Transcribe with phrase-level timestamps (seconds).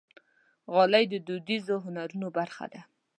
[0.73, 2.81] غالۍ د دودیزو هنرونو برخه ده.